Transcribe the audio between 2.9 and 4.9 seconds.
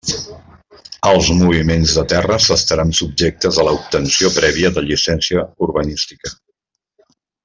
subjectes a l'obtenció prèvia de la